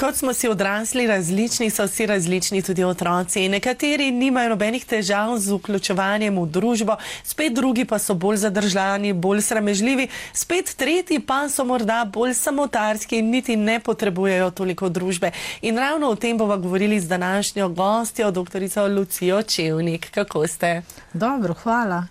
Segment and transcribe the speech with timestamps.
[0.00, 3.48] Kot smo si odrasli različni, so vsi različni tudi otroci.
[3.48, 9.42] Nekateri nimajo nobenih težav z vključevanjem v družbo, spet drugi pa so bolj zadržani, bolj
[9.42, 15.34] sramežljivi, spet tretji pa so morda bolj samotarski in niti ne potrebujejo toliko družbe.
[15.60, 20.10] In ravno o tem bomo govorili z današnjo gostjo, doktorico Lucijo Čevnik.
[20.10, 20.82] Kako ste?
[21.12, 22.06] Dobro, hvala.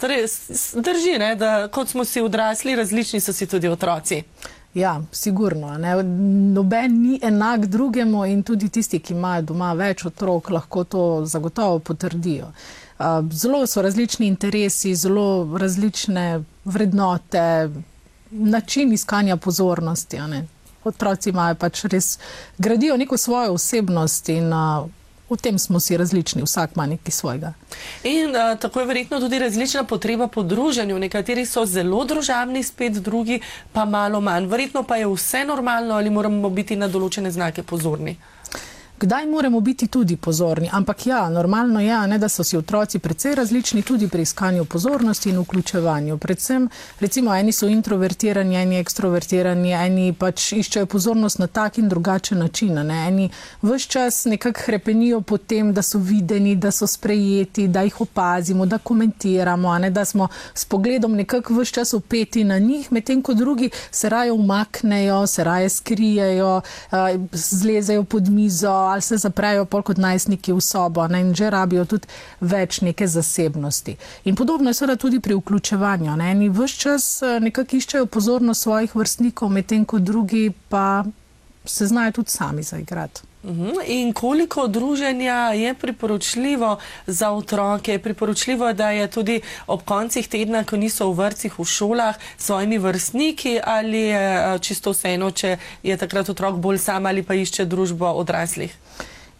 [0.00, 0.26] Torej,
[0.74, 4.22] drži, ne, da kot smo si odrasli, različni so si tudi otroci.
[4.74, 5.78] Ja, sigurno.
[5.78, 6.02] Ne.
[6.54, 11.78] Noben ni enak drugemu in tudi tisti, ki imajo doma več otrok, lahko to zagotovo
[11.78, 12.50] potrdijo.
[13.30, 17.70] Zelo so različni interesi, zelo različne vrednote,
[18.30, 20.18] način iskanja pozornosti.
[20.84, 22.18] Otroci imajo pač res,
[22.58, 24.50] gradijo neko svojo osebnost in
[25.30, 27.52] v tem smo si različni, vsak ima nekaj svojega.
[28.04, 30.98] In uh, tako je verjetno tudi različna potreba po druženju.
[30.98, 33.40] Nekateri so zelo družabni, spet drugi
[33.72, 34.46] pa malo manj.
[34.46, 38.16] Verjetno pa je vse normalno ali moramo biti na določene znake pozorni.
[38.98, 40.68] Kdaj moramo biti tudi pozorni?
[40.72, 45.30] Ampak ja, normalno je, ja, da so si otroci precej različni tudi pri iskanju pozornosti
[45.30, 46.18] in vključevanju.
[46.18, 46.68] Predvsem,
[47.00, 52.74] recimo, eni so introvertirani, eni ekstrovertirani, eni pač iščejo pozornost na tak in drugačen način.
[52.86, 53.08] Ne?
[53.08, 53.30] Eni
[53.62, 58.66] vse čas nekako hrepenijo po tem, da so videni, da so sprejeti, da jih opazimo,
[58.66, 59.90] da komentiramo, ne?
[59.90, 64.32] da smo s pogledom nekako vse čas upeti na njih, medtem ko drugi se raje
[64.32, 66.60] umaknejo, se raje skrijejo,
[67.32, 71.84] zlezejo pod mizo ali se zaprejo pol kot najstniki v sobo ne, in že rabijo
[71.84, 72.08] tudi
[72.40, 73.96] več neke zasebnosti.
[74.24, 76.16] In podobno je seveda tudi pri vključevanju.
[76.16, 76.30] Ne.
[76.30, 81.04] Eni vse čas eh, nekako iščejo pozornost svojih vrstnikov, medtem ko drugi pa
[81.64, 83.33] se znajo tudi sami zaigrati.
[83.44, 83.70] Mhm.
[83.86, 87.92] In koliko druženja je priporočljivo za otroke?
[87.92, 92.44] Je priporočljivo, da je tudi ob koncih tedna, ko niso v vrcih, v šolah, s
[92.44, 97.34] svojimi vrstniki ali je eh, čisto vseeno, če je takrat otrok bolj sam ali pa
[97.34, 98.72] išče družbo odraslih?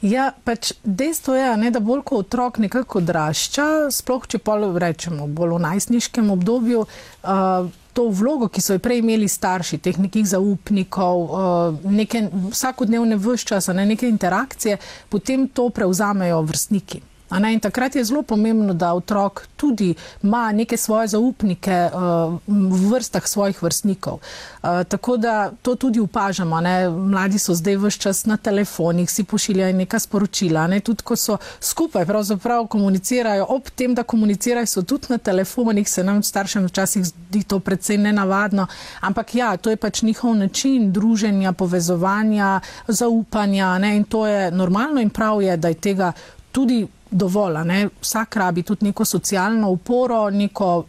[0.04, 5.26] Ja, pač dejstvo je, ne, da bolj ko otrok nekako odrašča, sploh če pa rečemo
[5.26, 10.26] bolj v najstniškem obdobju, uh, to vlogo, ki so jo prej imeli starši, teh nekih
[10.26, 14.78] zaupnikov, uh, neke vsakodnevne vrščasa, ne, neke interakcije,
[15.08, 17.02] potem to prevzamejo vrstniki.
[17.38, 23.28] In takrat je zelo pomembno, da otrok tudi ima neke svoje zaupnike uh, v vrstah
[23.28, 24.14] svojih vrstnikov.
[24.14, 26.60] Uh, tako da to tudi upažamo.
[26.60, 26.88] Ne?
[26.88, 30.66] Mladi so zdaj vse čas na telefonih, si pošiljajo neka sporočila.
[30.66, 30.80] Ne?
[30.80, 36.04] Tudi ko so skupaj, pravzaprav komunicirajo, ob tem, da komunicirajo, so tudi na telefonih, se
[36.04, 38.66] nam staršem včasih zdi to predvsej nenavadno.
[39.00, 43.78] Ampak ja, to je pač njihov način druženja, povezovanja, zaupanja.
[43.78, 43.96] Ne?
[43.96, 46.12] In to je normalno in prav je, da je tega
[46.52, 47.88] tudi dovolj.
[48.02, 50.84] Vsak rabi tudi neko socialno uporo, neko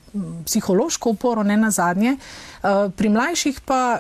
[0.46, 2.18] psihološko uporo, ne na zadnje.
[2.63, 4.00] Uh, pri mlajših pa.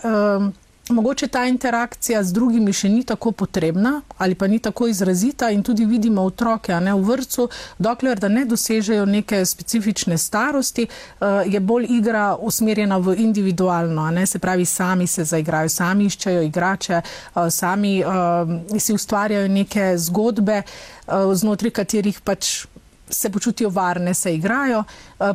[0.89, 5.63] Mogoče ta interakcija z drugimi še ni tako potrebna ali pa ni tako izrazita in
[5.63, 7.47] tudi vidimo otroke ne, v vrtu,
[7.79, 14.25] dokler da ne dosežejo neke specifične starosti, uh, je bolj igra usmerjena v individualno, ne,
[14.25, 20.61] se pravi, sami se zaigrajo, sami iščejo igrače, uh, sami uh, si ustvarjajo neke zgodbe,
[21.33, 22.65] znotraj katerih pač
[23.09, 24.83] se počutijo varne, se igrajo,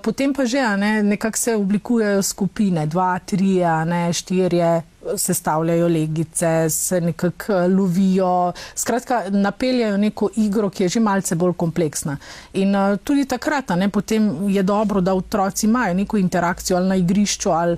[0.03, 4.73] potem pa že ne, nekako se oblikujejo skupine, dva, tri, ne, štirje,
[5.17, 11.53] sestavljajo legice, se nekako eh, lovijo, skratka, napeljajo neko igro, ki je že malce bolj
[11.57, 12.17] kompleksna.
[12.53, 16.97] In uh, tudi takrat, ne, potem je dobro, da otroci imajo neko interakcijo ali na
[16.97, 17.77] igrišču ali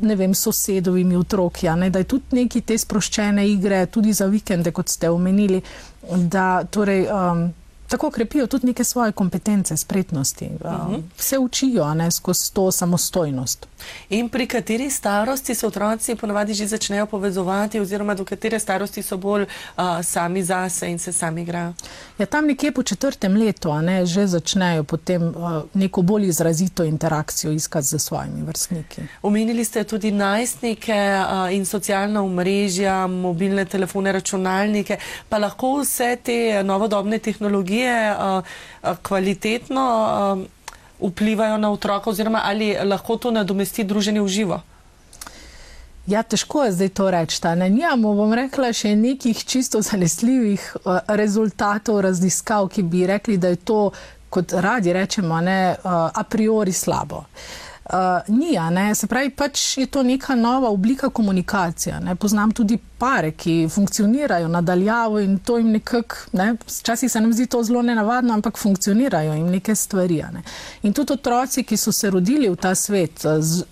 [0.00, 4.72] ne vem, sosedovimi otroki, ne, da je tudi neki te sproščene igre, tudi za vikende,
[4.72, 5.62] kot ste omenili,
[6.16, 7.06] da torej.
[7.08, 7.50] Um,
[7.90, 11.02] tako krepijo tudi neke svoje kompetence, spretnosti, uh -huh.
[11.18, 13.66] se učijo ne, skozi to samostojnost.
[14.08, 19.16] In pri kateri starosti se otroci ponovadi že začnejo povezovati, oziroma do katere starosti so
[19.16, 21.72] bolj uh, sami zase in se sami igrajo?
[22.18, 27.52] Ja, tam nekje po četrtem letu ne, že začnejo potem uh, neko bolj izrazito interakcijo
[27.52, 29.02] iskati z svojimi vrstniki.
[29.22, 34.96] Omenili ste tudi najstnike uh, in socialna omrežja, mobilne telefone, računalnike,
[35.28, 40.08] pa lahko vse te novodobne tehnologije tehnologije uh, kvalitetno
[41.00, 44.60] uh, vplivajo na otroka, oziroma ali lahko to nadomesti druženje v živo?
[46.06, 47.40] Ja, težko je zdaj to reči.
[47.70, 53.90] Nijamo, bom rekla, še nekih čisto zanesljivih rezultatov raziskav, ki bi rekli, da je to,
[54.30, 57.16] kot radi rečemo, ne, a priori slabo.
[57.16, 57.96] Uh, Uh,
[58.36, 58.54] ni,
[58.94, 62.00] se pravi, pač je to neka nova oblika komunikacije.
[62.00, 62.14] Ne?
[62.14, 66.54] Poznam tudi pare, ki funkcionirajo nadaljavo in to jim nekako, ne?
[66.66, 70.22] včasih se nam zdi to zelo nenavadno, ampak funkcionirajo jim neke stvari.
[70.32, 70.42] Ne?
[70.82, 73.64] In tudi otroci, ki so se rodili v ta svet, z,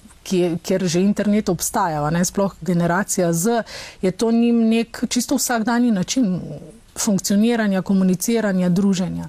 [0.63, 3.63] kjer že internet obstaja, ne, sploh generacija Z,
[4.03, 6.41] je to njim nek čisto vsakdanji način
[6.99, 9.29] funkcioniranja, komuniciranja, druženja.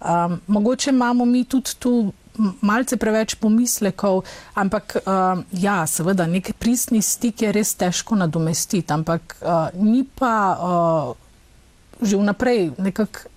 [0.00, 2.12] Um, mogoče imamo mi tudi tu
[2.60, 4.24] malce preveč pomislekov,
[4.54, 10.34] ampak uh, ja, seveda, nek pristni stik je res težko nadomestiti, ampak uh, ni pa
[10.54, 11.28] uh,
[12.00, 13.28] že vnaprej nekako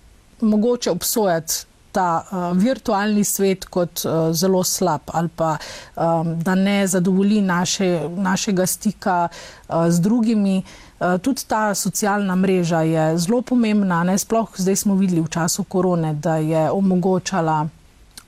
[0.41, 1.53] mogoče obsojati
[1.91, 5.57] ta uh, virtualni svet kot uh, zelo slab ali pa
[5.95, 10.63] um, da ne zadovolji naše, našega stika uh, z drugimi.
[10.99, 15.63] Uh, tudi ta socialna mreža je zelo pomembna, ne sploh zdaj smo videli v času
[15.63, 17.67] korone, da je omogočala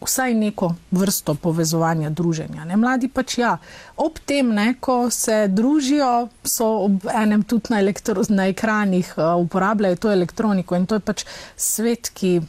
[0.05, 2.65] vsaj neko vrsto povezovanja, druženja.
[2.65, 2.77] Ne?
[2.77, 3.57] Mladi pač ja,
[3.97, 9.35] ob tem, ne, ko se družijo, so ob enem tudi na, elektro, na ekranih, uh,
[9.41, 11.25] uporabljajo to elektroniko in to je pač
[11.57, 12.39] svet, ki,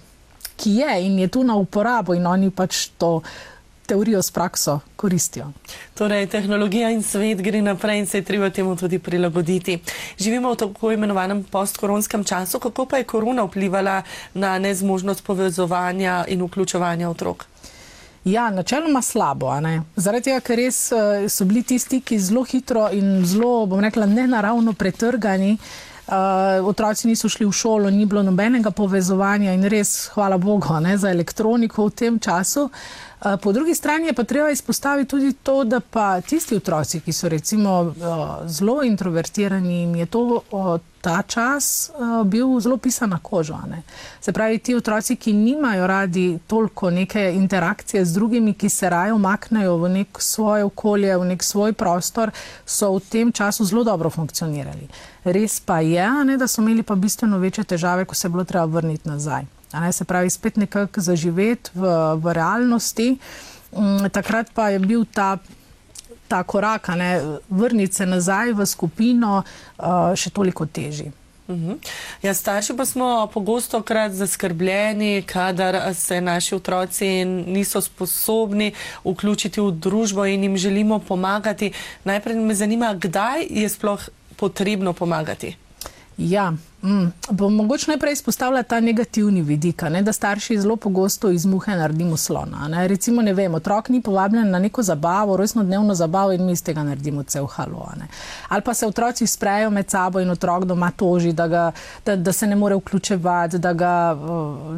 [0.56, 3.20] ki je in je tu na uporabo in oni pač to
[3.86, 5.52] teorijo s prakso koristijo.
[5.94, 9.78] Torej, tehnologija in svet gre naprej in se je treba temu tudi prilagoditi.
[10.18, 12.58] Živimo v tako imenovanem postkoronskem času.
[12.58, 14.02] Kako pa je korona vplivala
[14.34, 17.46] na nezmožnost povezovanja in vključevanja otrok?
[18.26, 19.52] Ja, načeloma slabo.
[19.96, 24.06] Zaradi tega, ker res eh, so bili tisti, ki zelo hitro in zelo, bom rekla,
[24.06, 25.58] nenaravno pretrgani.
[26.06, 30.94] Uh, otroci niso šli v šolo, ni bilo nobenega povezovanja in res, hvala Bogu, ne,
[30.94, 32.68] za elektroniko v tem času.
[32.68, 37.12] Uh, Po drugi strani je pa treba izpostaviti tudi to, da pa tisti otroci, ki
[37.12, 37.94] so recimo
[38.46, 40.42] zelo introvertirani, jim je to
[41.00, 41.90] ta čas
[42.24, 43.58] bil zelo pisan na kožo.
[43.70, 43.82] Ne?
[44.20, 49.12] Se pravi, ti otroci, ki nimajo radi toliko neke interakcije z drugimi, ki se raje
[49.12, 52.30] omaknejo v nek svoje okolje, v nek svoj prostor,
[52.66, 54.88] so v tem času zelo dobro funkcionirali.
[55.24, 58.44] Res pa je, ne, da so imeli pa bistveno večje težave, ko se je bilo
[58.44, 61.92] treba vrniti nazaj ne, se pravi, spet nekako zaživeti v,
[62.22, 63.18] v realnosti.
[63.72, 65.38] Um, takrat pa je bil ta,
[66.28, 71.12] ta korak, ne, vrniti se nazaj v skupino, uh, še toliko težji.
[71.46, 71.78] Uhum.
[72.22, 78.72] Ja, starši pa smo pogosto krat zaskrbljeni, kadar se naši otroci niso sposobni
[79.04, 81.72] vključiti v družbo in jim želimo pomagati.
[82.04, 85.56] Najprej me zanima, kdaj je sploh potrebno pomagati.
[86.18, 86.52] Ja,
[86.82, 91.76] mm, bom mogoče najprej izpostavila ta negativni vidik, ne, da starši zelo pogosto iz muhe
[91.76, 92.68] naredimo slona.
[92.68, 92.88] Ne.
[92.88, 96.62] Recimo, ne vem, otrok ni povabljen na neko zabavo, resno dnevno zabavo in mi iz
[96.64, 97.90] tega naredimo cel halo.
[97.98, 98.08] Ne.
[98.48, 101.72] Ali pa se otroci sprejo med sabo in otrok doma toži, da, ga,
[102.06, 104.16] da, da se ne more vključevati, da ga,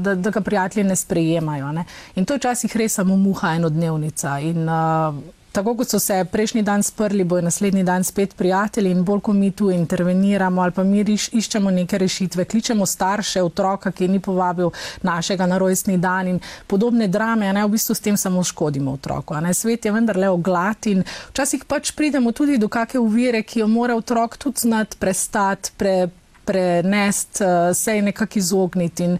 [0.00, 1.72] da, da ga prijatelji ne sprejemajo.
[1.72, 1.84] Ne.
[2.14, 4.38] In to je včasih res samo muha enodnevnica.
[4.38, 9.02] In, uh, tako kot so se prejšnji dan sprli, bojo naslednji dan spet prijatelji in
[9.04, 13.90] bolj, ko mi tu interveniramo ali pa mi iš, iščemo neke rešitve, kličemo starše, otroka,
[13.90, 14.70] ki ni povabil
[15.02, 19.34] našega na rojstni dan in podobne drame, ne v bistvu s tem samo škodimo otroku.
[19.42, 21.02] Ne svet je vendarle oglat in
[21.32, 26.08] včasih pač pridemo tudi do kakšne uvire, ki jo mora otrok tudi znati prestati, pre,
[26.48, 29.04] prenesti, uh, se nekako izogniti.
[29.04, 29.18] In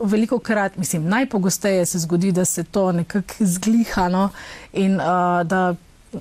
[0.00, 4.28] veliko krat, mislim, najpogosteje se zgodi, da se to nekako zgliha no?
[4.72, 5.74] in uh, da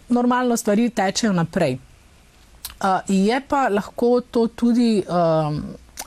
[0.09, 1.77] normalno stvari tečejo naprej.
[2.79, 5.03] Uh, je pa lahko to tudi.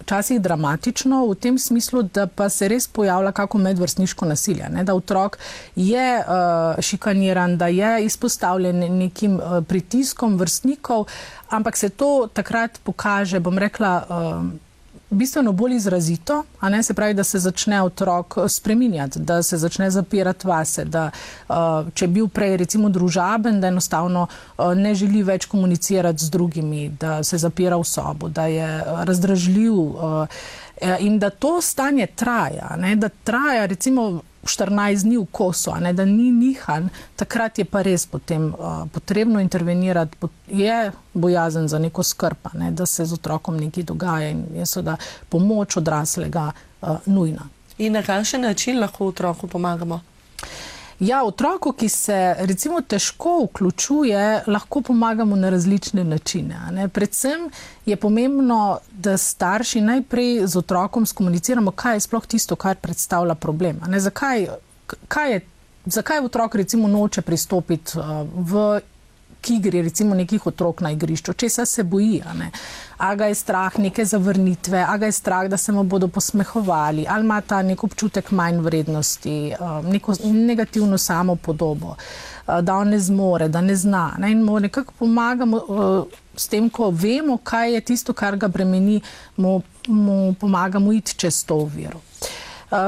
[0.03, 4.69] Včasih dramatično v tem smislu, da pa se res pojavlja kako medvrstniško nasilje.
[4.71, 4.85] Ne?
[4.85, 5.39] Da otrok
[5.77, 11.07] je uh, šikaniran, da je izpostavljen nekim uh, pritiskom vrstnikov,
[11.51, 13.95] ampak se to takrat pokaže, bom rekla.
[14.09, 14.72] Uh,
[15.13, 19.57] bistveno bolj izrazito, a ne se pravi, da se začne otrok eh, spreminjati, da se
[19.57, 21.11] začne zapirati vase, da
[21.49, 21.55] uh,
[21.95, 26.89] če je bil prej recimo družaben, da enostavno uh, ne želi več komunicirati z drugimi,
[27.01, 28.69] da se zapira v sobo, da je
[29.05, 29.73] razdražljiv
[31.01, 36.05] in da to stanje traja, ne, da traja recimo 14 dni v kosu, ne, da
[36.05, 42.03] ni nihan, takrat je pa res potem uh, potrebno intervenirati, pot, je bojazen za neko
[42.03, 44.97] skrpa, ne, da se z otrokom nekaj dogaja in je seveda
[45.29, 47.49] pomoč odraslega uh, nujna.
[47.79, 50.01] In na kakšen način lahko otroku pomagamo?
[51.03, 56.59] Ja, otroku, ki se recimo težko vključuje, lahko pomagamo na različne načine.
[56.73, 56.89] Ne?
[56.89, 57.49] Predvsem
[57.87, 63.81] je pomembno, da starši najprej z otrokom skomuniciramo, kaj je sploh tisto, kar predstavlja problem.
[63.99, 64.47] Zakaj,
[65.09, 65.41] kaj je,
[65.85, 68.81] zakaj otrok recimo noče pristopiti uh, v
[69.43, 72.23] ki gre recimo nekih otrok na igrišču, česa se boji.
[73.03, 77.07] A ga je strah neke zavrnitve, a ga je strah, da se mu bodo posmehovali,
[77.09, 82.95] ali ima ta nek občutek manj vrednosti, um, neko negativno samo podobo, uh, da on
[82.95, 84.13] ne zmore, da ne zna.
[84.19, 84.33] Ne?
[84.33, 86.05] In mu nekako pomagamo uh,
[86.37, 89.01] s tem, ko vemo, kaj je tisto, kar ga bremeni,
[89.37, 92.01] mu, mu pomagamo iti čez to uviro.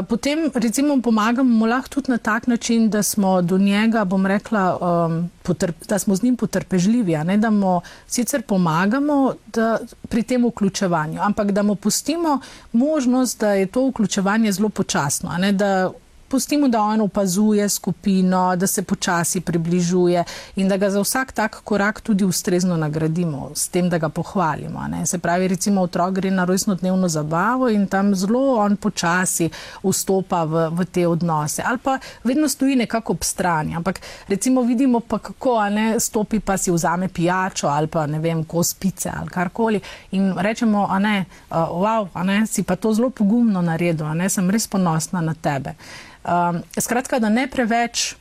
[0.08, 4.78] Potem, recimo, pomagamo mu lahko tudi na tak način, da smo do njega, bom rekla,
[4.80, 10.46] um, potrp, da smo z njim potrpežljivi, ne, da mu sicer pomagamo da, pri tem
[10.46, 12.40] vključevanju, ampak da mu pustimo
[12.72, 15.90] možnost, da je to vključevanje zelo počasno, ne, da
[16.34, 20.24] pustimo, da on opazuje skupino, da se počasi približuje
[20.56, 24.82] in da ga za vsak tak korak tudi ustrezno nagradimo, s tem, da ga pohvalimo.
[24.88, 25.06] Ne.
[25.06, 29.46] Se pravi, recimo otrok gre na rojstno dnevno zabavo in tam zelo on počasi
[29.82, 31.62] vstopa v, v te odnose.
[31.62, 33.76] Ali pa vedno stoji nekako ob strani.
[33.76, 38.18] Ampak recimo vidimo pa kako, a ne stopi pa si vzame pijačo ali pa ne
[38.18, 42.76] vem, ko spice ali karkoli in rečemo, a ne, uh, wow, a ne, si pa
[42.76, 45.76] to zelo pogumno naredil, a ne, sem res ponosna na tebe.
[46.24, 48.14] Um, skratka, da ne preveč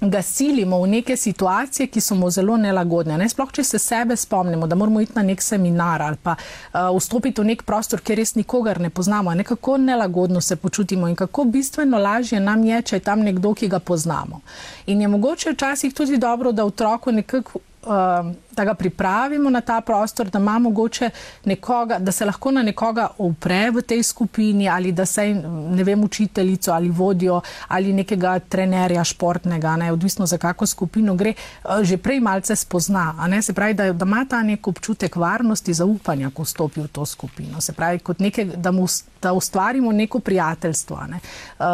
[0.00, 3.18] ga silimo v neke situacije, ki so mu zelo nelagodne.
[3.18, 3.28] Ne?
[3.28, 7.42] Sploh, če se sebe spomnimo, da moramo iti na nek seminar ali pa uh, vstopiti
[7.42, 9.44] v nek prostor, kjer res nikogar ne poznamo, ne?
[9.44, 13.68] kako nelagodno se počutimo in kako bistveno lažje nam je, če je tam nekdo, ki
[13.68, 14.40] ga poznamo.
[14.86, 20.30] In je mogoče včasih tudi dobro, da otroku nekako da ga pripravimo na ta prostor,
[20.30, 21.10] da ima mogoče
[21.44, 25.34] nekoga, da se lahko na nekoga upre v tej skupini ali da se,
[25.70, 31.32] ne vem, učiteljico ali vodijo ali nekega trenerja športnega, ne, odvisno za kako skupino gre,
[31.64, 33.14] uh, že prej malce spozna.
[33.28, 37.06] Ne, se pravi, da, da ima ta nek občutek varnosti, zaupanja, ko vstopi v to
[37.06, 37.60] skupino.
[37.60, 38.86] Se pravi, neke, da, mu,
[39.22, 41.20] da ustvarimo neko prijateljstvo, ne,
[41.58, 41.66] uh,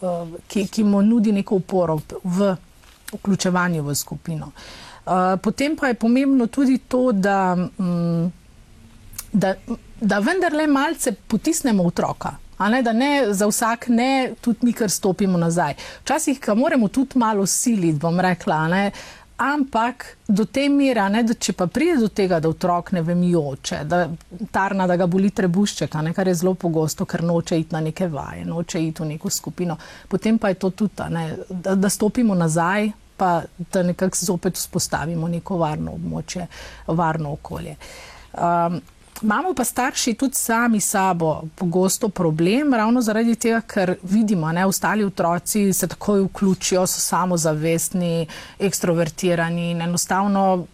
[0.00, 2.56] uh, ki, ki mu nudi neko uporo v
[3.12, 4.46] vključevanju v skupino.
[4.46, 4.83] Uh,
[5.42, 8.32] potem pa je pomembno tudi to, da, um,
[9.32, 9.54] da,
[10.00, 12.36] da vendarle malce potisnemo otroka.
[12.70, 15.74] Ne, da ne za vsak, ne tudi mi, ker stopimo nazaj.
[16.04, 18.68] Včasih ga moramo tudi malo siliti, bom rekla.
[18.68, 18.84] Ne,
[19.36, 23.80] ampak do te mere, da če pa pride do tega, da otrok ne vem, joče,
[23.90, 24.04] da
[24.54, 28.06] tarna, da ga boli trebušček, ne, kar je zelo pogosto, ker noče iti na neke
[28.08, 29.76] vaje, noče iti v neko skupino,
[30.08, 33.42] potem pa je to tudi, ne, da, da stopimo nazaj, pa
[33.72, 36.46] da nekako zopet vzpostavimo neko varno območje,
[36.86, 37.76] varno okolje.
[38.32, 38.80] Um,
[39.22, 45.04] Imamo pa starši tudi sami sabo pogosto problem, ravno zaradi tega, ker vidimo, da ostali
[45.04, 48.26] otroci se takoj vključijo, so samozavestni,
[48.58, 50.66] ekstrovertirani in enostavno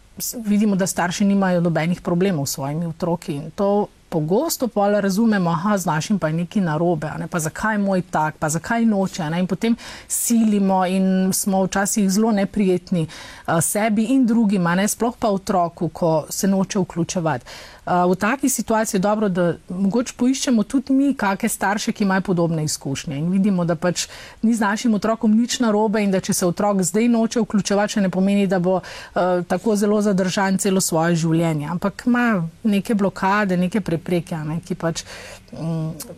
[0.44, 3.34] vidimo, da starši nimajo nobenih problemov s svojimi otroki.
[3.34, 7.26] In to pogosto pa razumemo, da z našim pa je nekaj narobe, ne?
[7.26, 9.30] pa zakaj moj tak, pa zakaj noče.
[9.30, 9.40] Ne?
[9.40, 9.76] In potem
[10.08, 16.26] silimo in smo včasih zelo neprijetni uh, sebi in drugim, ne sploh pa otroku, ko
[16.28, 17.46] se noče vključevati.
[17.86, 22.20] Uh, v taki situaciji je dobro, da mogoče poiščemo tudi mi, kakšne starše, ki imajo
[22.20, 24.06] podobne izkušnje in vidimo, da pač
[24.42, 28.04] ni z našim otrokom nič narobe in da če se otrok zdaj noče vključevati, še
[28.04, 33.56] ne pomeni, da bo uh, tako zelo zadržan celo svoje življenje, ampak ima neke blokade,
[33.56, 35.04] neke prepreke, ne, ki pač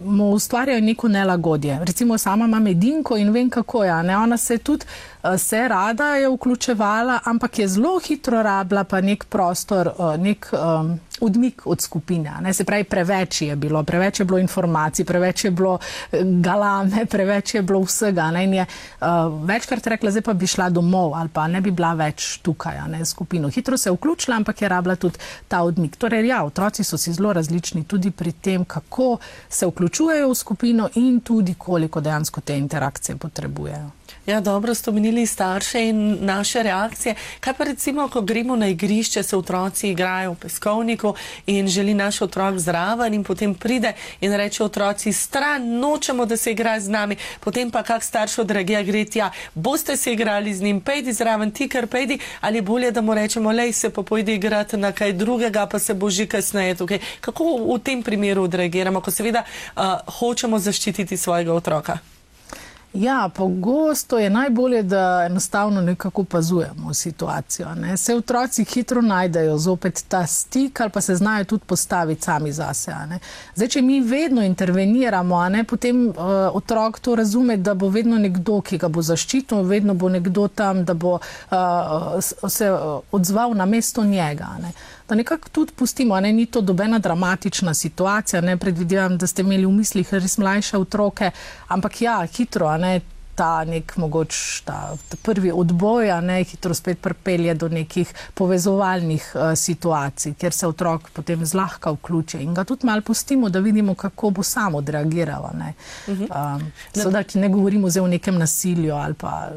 [0.05, 1.79] mu ustvarjajo neko nelagodje.
[1.85, 4.03] Recimo sama ima medinko in vem, kako je.
[4.03, 4.17] Ne?
[4.17, 4.85] Ona se tudi
[5.23, 10.49] uh, se rada je vključevala, ampak je zelo hitro rabila pa nek prostor, uh, nek
[10.53, 12.33] um, odmik od skupine.
[12.41, 12.53] Ne?
[12.53, 15.79] Se pravi, preveč je bilo, preveč je bilo informacij, preveč je bilo
[16.13, 18.31] eh, galame, preveč je bilo vsega.
[18.31, 18.45] Ne?
[18.45, 19.07] In je uh,
[19.49, 23.05] večkrat rekla, zdaj pa bi šla domov ali pa ne bi bila več tukaj, ne
[23.05, 23.49] skupino.
[23.49, 25.97] Hitro se je vključila, ampak je rabila tudi ta odmik.
[25.97, 30.89] Torej, ja, otroci so si zelo različni tudi pri tem, kako se vključujejo v skupino
[30.95, 33.91] in tudi koliko dejansko te interakcije potrebujejo.
[34.27, 37.15] Ja, dobro ste omenili starše in naše reakcije.
[37.41, 41.15] Kaj pa recimo, ko gremo na igrišče, se otroci igrajo v peskovniku
[41.47, 46.53] in želi naš otrok zraven in potem pride in reče otroci stran, nočemo, da se
[46.53, 47.17] igra z nami.
[47.41, 51.69] Potem pa kak starš odreagija, gre tja, boste se igrali z njim, pejdi zraven, ti
[51.69, 55.67] kar pejdi, ali bolje, da mu rečemo, lej se pa pojdi igrati na kaj drugega,
[55.67, 56.99] pa se bo že kasneje tukaj.
[57.21, 59.83] Kako v tem primeru odreagiramo, ko seveda uh,
[60.19, 61.99] hočemo zaščititi svojega otroka?
[62.95, 67.75] Ja, pogosto je najbolje, da enostavno nekako opazujemo situacijo.
[67.75, 67.97] Ne.
[67.97, 72.93] Se otroci hitro najdejo zopet ta stik ali pa se znajo tudi postaviti sami zase.
[73.55, 76.15] Zdaj, če mi vedno interveniramo, ne, potem uh,
[76.53, 80.85] otrok to razume, da bo vedno nekdo, ki ga bo zaščitil, vedno bo nekdo tam,
[80.85, 82.71] da bo uh, se
[83.13, 84.49] odzval na mesto njega.
[84.63, 84.73] Ne
[85.09, 89.67] da nekako tudi pustimo, ne, ni to dobena dramatična situacija, ne predvidevam, da ste imeli
[89.67, 91.31] v mislih res mlajše otroke,
[91.69, 93.01] ampak ja, hitro, ne,
[93.35, 99.53] ta nek mogoč, ta, ta prvi odboj, ne, hitro spet pripelje do nekih povezovalnih uh,
[99.57, 104.31] situacij, kjer se otrok potem zlahka vključi in ga tudi malo pustimo, da vidimo, kako
[104.31, 105.49] bo samo odreagiral.
[105.59, 105.73] Ne.
[106.07, 106.57] Uh -huh.
[106.57, 109.51] um, so, da, ne govorimo zdaj o nekem nasilju ali pa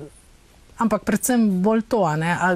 [0.78, 2.04] ampak predvsem bolj to,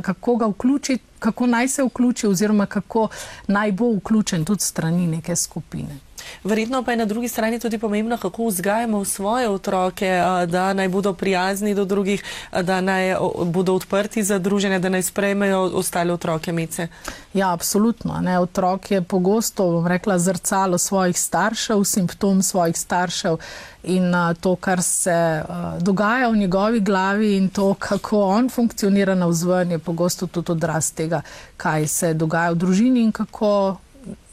[0.01, 3.07] kako ga vključiti, kako naj se vključi, oziroma kako
[3.47, 6.08] naj bo vključen tudi strani neke skupine.
[6.43, 11.13] Verjetno pa je na drugi strani tudi pomembno, kako vzgajamo svoje otroke, da naj bodo
[11.13, 12.23] prijazni do drugih,
[12.61, 16.87] da naj bodo odprti za druženje, da naj sprejmejo ostale otroke mice.
[17.33, 18.21] Ja, absolutno.
[18.21, 18.39] Ne.
[18.39, 23.37] Otrok je pogosto, bom rekla, zrcalo svojih staršev, simptom svojih staršev
[23.83, 25.43] in to, kar se
[25.79, 30.91] dogaja v njegovi glavi in to, kako on funkcionira na vzven, je pogosto tudi odraz
[30.91, 31.21] tega,
[31.57, 33.77] kaj se dogaja v družini in kako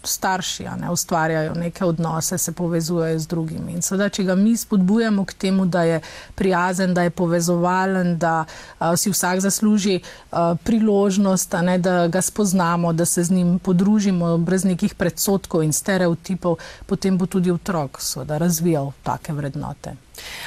[0.06, 3.72] starši ne, ustvarjajo neke odnose, se povezujejo z drugimi.
[3.72, 6.00] In seveda, če ga mi spodbujamo k temu, da je
[6.34, 12.92] prijazen, da je povezovalen, da uh, si vsak zasluži uh, priložnost, ne, da ga spoznamo,
[12.92, 18.38] da se z njim podružimo brez nekih predsotkov in stereotipov, potem bo tudi otrok seveda
[18.38, 19.96] razvijal take vrednote.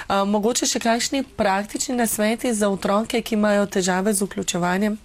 [0.10, 4.98] Uh, mogoče še kakšni praktični nasveti za otroke, ki imajo težave z vključevanjem?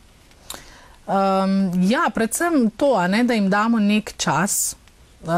[1.06, 4.76] Um, ja, predvsem to, ne, da jim damo nek čas,
[5.22, 5.28] uh,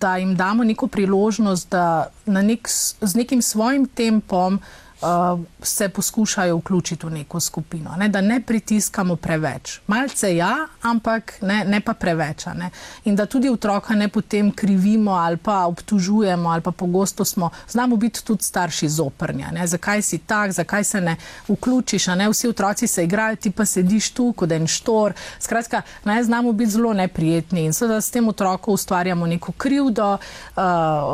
[0.00, 2.68] da jim damo neko priložnost, da nek,
[3.00, 8.08] z nekim svojim tempom uh, uh, se poskušajo vključiti v neko skupino, ne?
[8.08, 9.80] da ne pritiskamo preveč.
[9.86, 12.46] Malce ja, ampak ne, ne pa preveč.
[12.46, 12.70] Ne?
[13.04, 17.96] In da tudi otroka ne potem krivimo ali pa obtužujemo, ali pa pogosto smo, znamo
[17.96, 19.50] biti tudi starši zoprnja.
[19.52, 19.66] Ne?
[19.66, 21.16] Zakaj si tak, zakaj se ne
[21.48, 22.28] vključiš, ne?
[22.28, 25.12] vsi otroci se igrajo, ti pa sediš tu kot en štor.
[25.38, 30.62] Skratka, ne znamo biti zelo neprijetni in seveda s tem otrokom ustvarjamo neko krivdo, uh,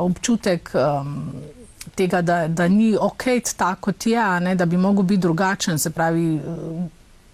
[0.04, 0.70] občutek.
[0.75, 1.32] Um,
[2.00, 3.25] tega, da, da ni ok,
[3.57, 5.78] tako kot je, ne, da bi mogel biti drugačen.
[5.78, 6.40] Se pravi,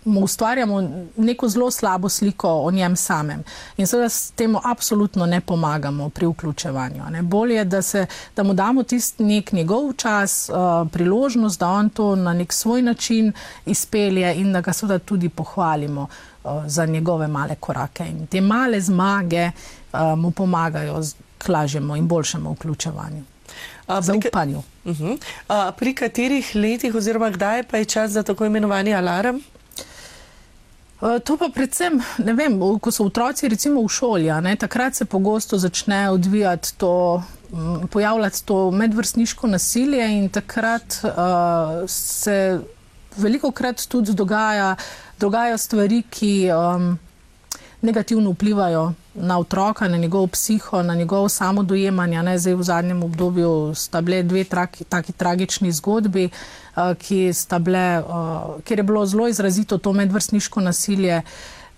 [0.07, 0.83] mu ustvarjamo
[1.17, 3.43] neko zelo slabo sliko o njem samem.
[3.77, 7.03] In seveda s tem absolutno ne pomagamo pri vključevanju.
[7.11, 7.23] Ne.
[7.23, 8.07] Bolje je, da, se,
[8.37, 12.83] da mu damo tisti nek njegov čas, uh, priložnost, da on to na nek svoj
[12.83, 13.33] način
[13.67, 16.07] izpelje in da ga seveda tudi pohvalimo
[16.45, 18.07] uh, za njegove male korake.
[18.11, 21.01] In te male zmage uh, mu pomagajo
[21.39, 23.36] k lažjemu in boljšemu vključevanju
[24.01, 24.63] zaupanju.
[24.85, 25.13] Uh -huh.
[25.49, 29.41] uh, pri katerih letih oziroma kdaj pa je čas za tako imenovani alarm?
[30.97, 35.59] To pa predvsem, ne vem, ko so otroci recimo v šoli, ne, takrat se pogosto
[35.59, 37.23] začne odvijati to,
[37.91, 41.11] pojavljati to medvrstniško nasilje in takrat uh,
[41.87, 42.61] se
[43.17, 44.77] veliko krat tudi dogaja,
[45.21, 46.99] dogajajo stvari, ki um,
[47.83, 52.23] negativno vplivajo na otroka, na njegov psiho, na njegov samodojemanje.
[52.23, 57.59] Ne, zdaj v zadnjem obdobju sta bile dve traki, taki tragični zgodbi, uh, ki sta
[57.59, 61.23] bile, uh, kjer je bilo zelo izrazito to medvrstniško nasilje.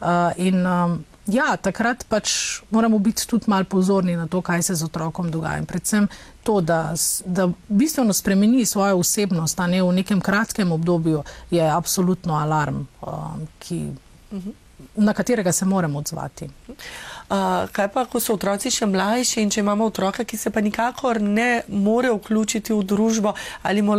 [0.00, 2.30] Uh, in um, ja, takrat pač
[2.70, 5.62] moramo biti tudi malo pozorni na to, kaj se z otrokom dogaja.
[5.62, 6.08] Predvsem
[6.42, 12.34] to, da, da bistveno spremeni svojo osebnost, a ne v nekem kratkem obdobju, je absolutno
[12.34, 13.90] alarm, um, ki.
[14.30, 16.48] Uh -huh na katerega se moramo odzvati.
[16.68, 20.60] Uh, kaj pa, ko so otroci še mlajši in če imamo otroka, ki se pa
[20.64, 23.98] nikakor ne more vključiti v družbo, ali, mo,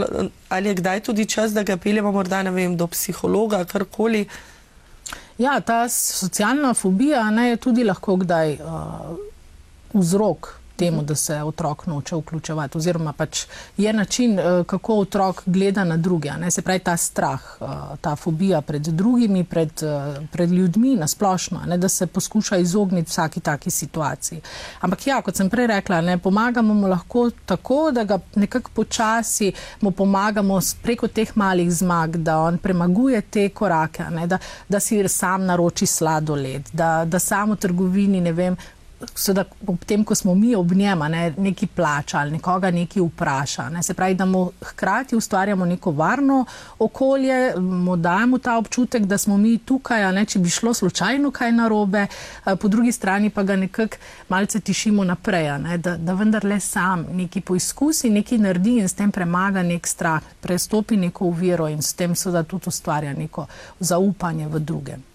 [0.49, 4.25] ali je kdaj tudi čas, da ga peljemo morda vem, do psihologa, karkoli?
[5.37, 9.19] Ja, ta socialna fobija ne, je tudi lahko kdaj uh,
[9.93, 13.45] vzrok temu, da se otrok noče vključevati, oziroma pač
[13.77, 16.31] je način, eh, kako otrok gleda na druge.
[16.39, 16.51] Ne?
[16.51, 17.65] Se pravi, ta strah, eh,
[18.01, 21.77] ta fobija pred drugimi, pred, eh, pred ljudmi na splošno, ne?
[21.77, 24.41] da se poskuša izogniti vsaki taki situaciji.
[24.81, 29.51] Ampak ja, kot sem prej rekla, ne pomagamo mu lahko tako, da ga nekako počasi
[29.81, 34.37] mu pomagamo preko teh malih zmag, da on premaguje te korake, da,
[34.69, 38.57] da si sam naroči sladoled, da, da samo v trgovini, ne vem,
[39.15, 43.69] seveda ob tem, ko smo mi ob njema, ne, neki plačali, nekoga neki vpraša.
[43.69, 46.45] Ne, se pravi, da mu hkrati ustvarjamo neko varno
[46.79, 51.51] okolje, mu dajemo ta občutek, da smo mi tukaj, ne, če bi šlo slučajno kaj
[51.51, 52.07] narobe,
[52.61, 53.97] po drugi strani pa ga nekako
[54.29, 58.93] malce tišimo naprej, ne, da, da vendar le sam neki poizkusi, neki naredi in s
[58.93, 63.47] tem premaga nek strah, prestopi neko uviro in s tem seveda tudi ustvarja neko
[63.79, 65.08] zaupanje v drugem.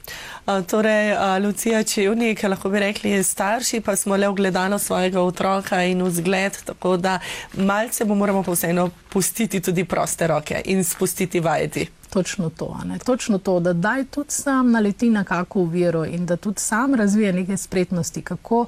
[0.66, 6.58] Torej, Lucija Čevnik, lahko bi rekli, starši pa smo le ogledalo svojega otroka in vzgled,
[6.64, 7.18] tako da
[7.56, 11.88] malce mu moramo vseeno pustiti tudi proste roke in spustiti vajeti.
[12.10, 16.60] Točno to, Točno to, da daj tudi sam naleti na kakšno uviro in da tudi
[16.60, 18.66] sam razvije neke spretnosti, kako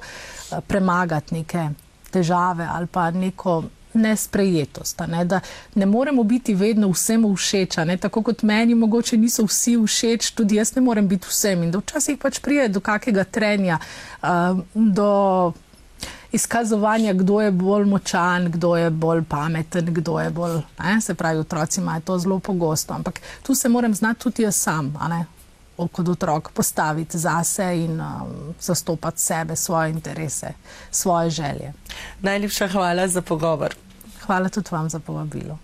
[0.67, 1.69] premagati neke
[2.11, 3.63] težave ali pa neko
[3.97, 5.39] nesprejetost, ne, da
[5.75, 10.75] ne moremo biti vedno vsem všeč, tako kot meni, mogoče niso vsi všeč, tudi jaz
[10.75, 13.79] ne morem biti vsem in da včasih pač prije do kakega trenja,
[14.21, 15.53] uh, do
[16.31, 21.39] izkazovanja, kdo je bolj močan, kdo je bolj pameten, kdo je bolj, ne, se pravi,
[21.39, 24.93] otroci imajo to zelo pogosto, ampak tu se moram znati tudi jaz sam,
[25.77, 30.47] kot otrok postaviti zase in um, zastopati sebe, svoje interese,
[30.91, 31.73] svoje želje.
[32.21, 33.75] Najlepša hvala za pogovor.
[34.27, 35.57] Hvala tudi vam za povabilo.